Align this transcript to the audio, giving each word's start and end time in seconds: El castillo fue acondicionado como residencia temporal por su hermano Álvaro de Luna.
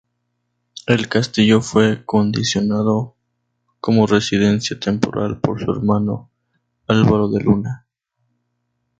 El 0.87 1.09
castillo 1.09 1.61
fue 1.61 1.91
acondicionado 1.91 3.15
como 3.79 4.07
residencia 4.07 4.79
temporal 4.79 5.39
por 5.39 5.61
su 5.63 5.71
hermano 5.71 6.31
Álvaro 6.87 7.29
de 7.29 7.39
Luna. 7.41 7.85